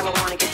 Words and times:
how 0.00 0.10
I 0.10 0.20
wanna 0.22 0.36
get 0.36 0.49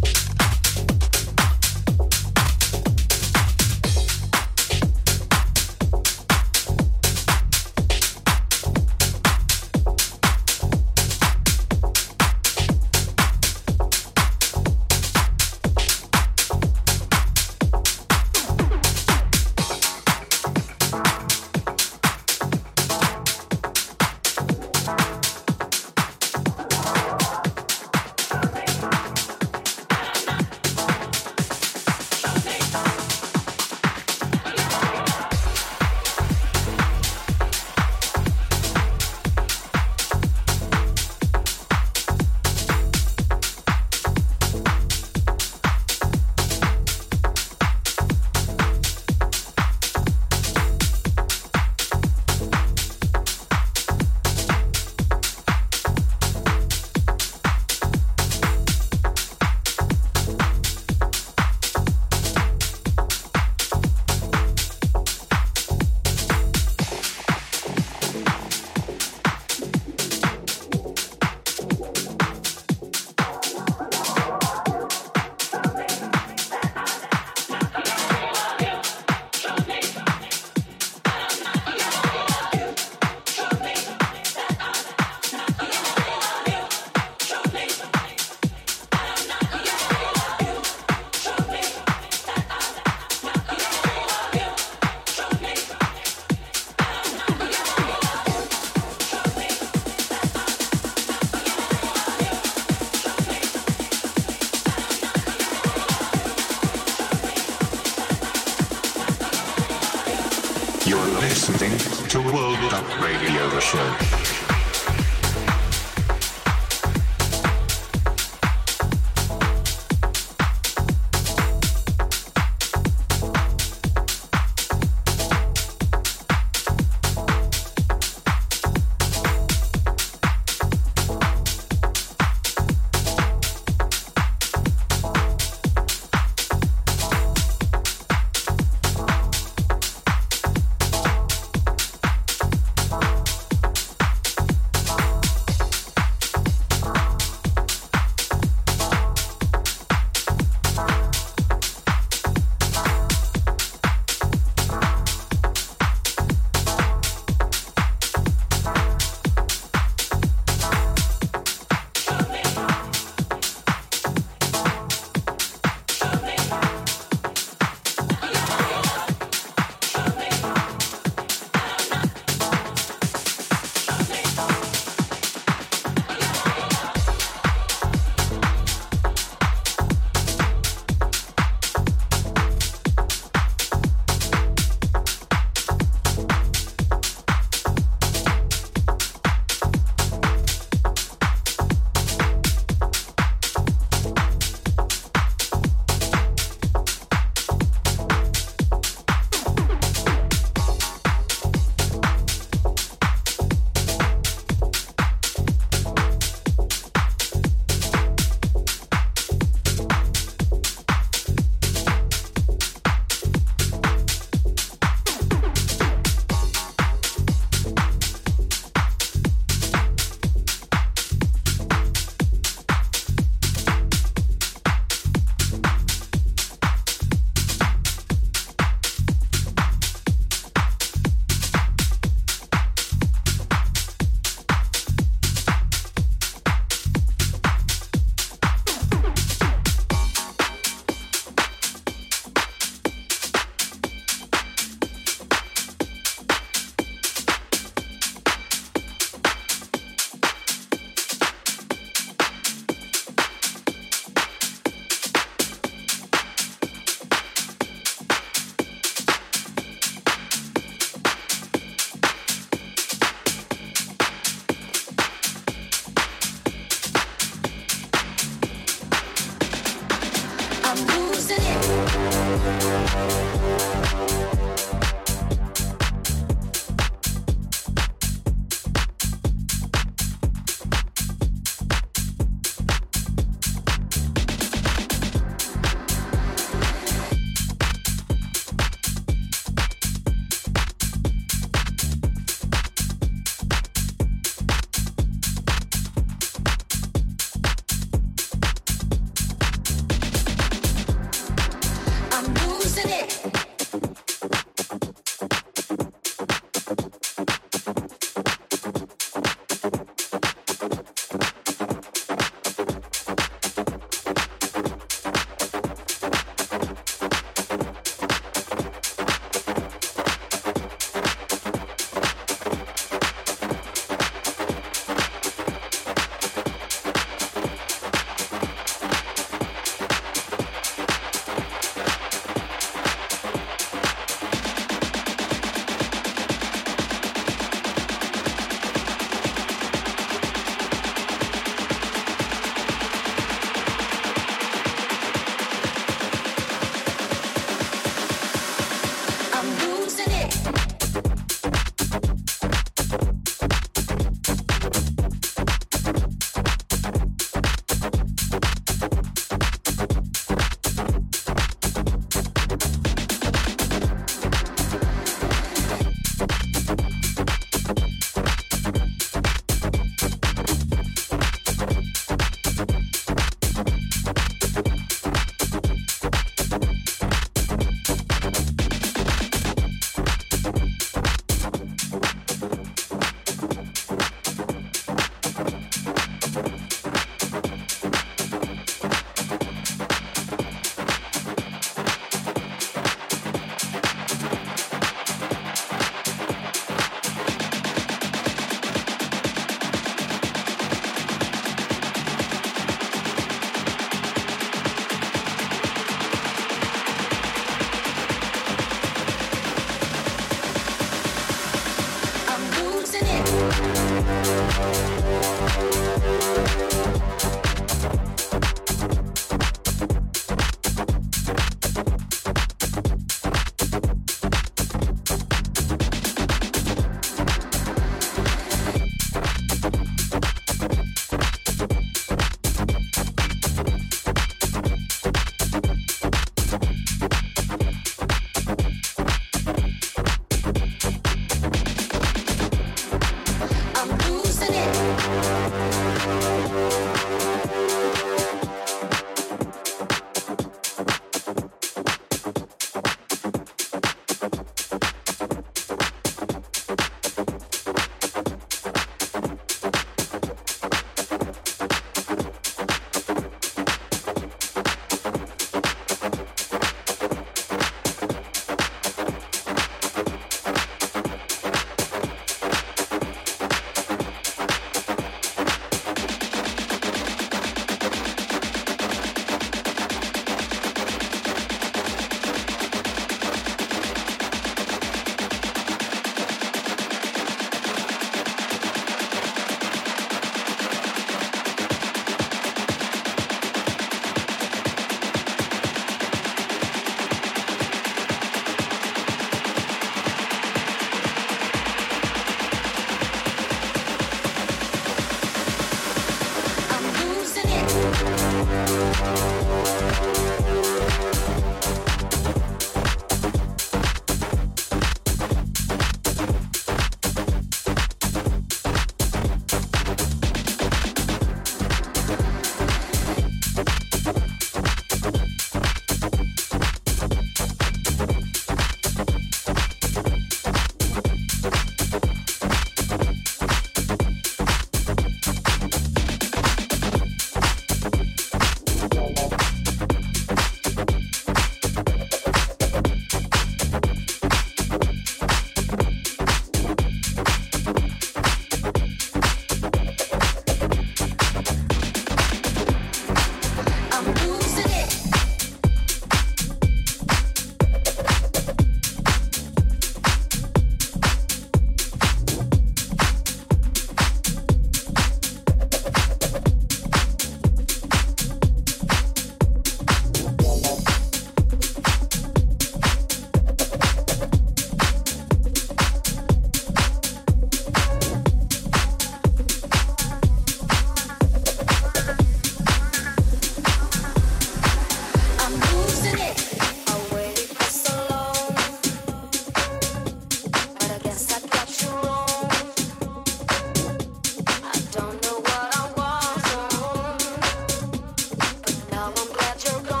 Now 599.01 599.07
I'm 599.07 599.33
glad 599.33 599.63
you're 599.63 599.81
gone. 599.81 600.00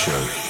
show. 0.00 0.49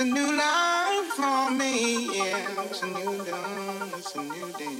It's 0.00 0.06
a 0.06 0.14
new 0.14 0.36
life 0.36 1.06
for 1.16 1.50
me, 1.50 2.18
yeah. 2.18 2.62
It's 2.62 2.82
a 2.82 2.86
new 2.86 3.24
dawn, 3.24 3.90
it's 3.96 4.14
a 4.14 4.22
new 4.22 4.52
day. 4.52 4.78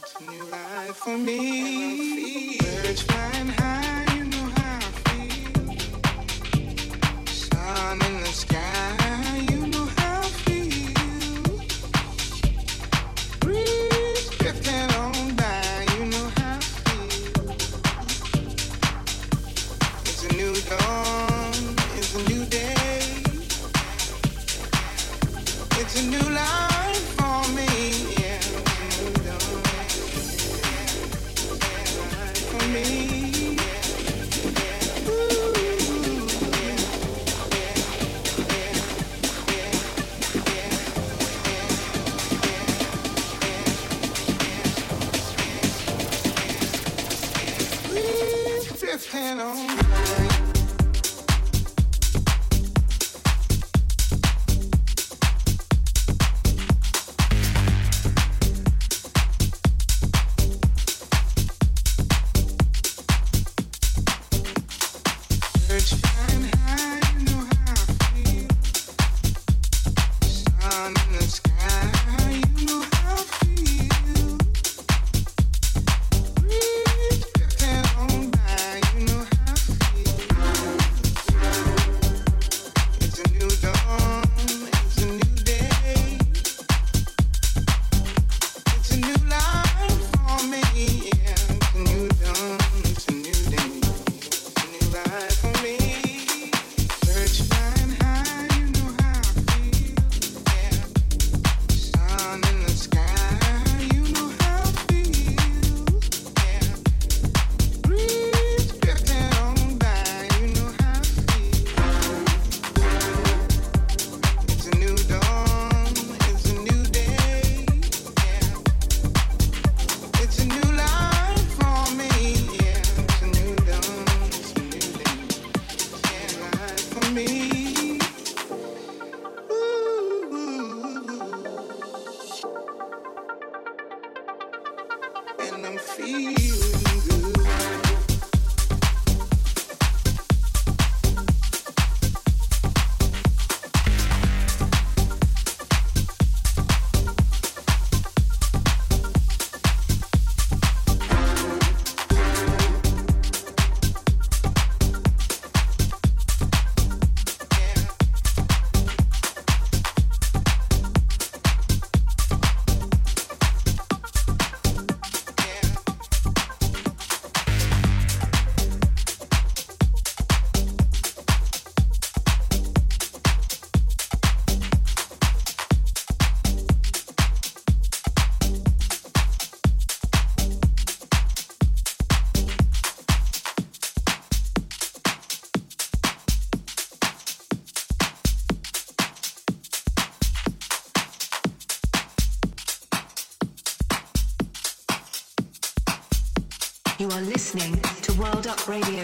It's 0.00 0.14
a 0.20 0.24
new 0.24 0.44
life 0.44 0.96
for 0.96 1.18
me. 1.18 2.56
Birds. 2.58 3.27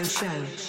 Show. 0.05 0.64